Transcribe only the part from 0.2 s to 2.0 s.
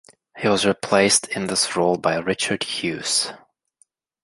He was replaced in this role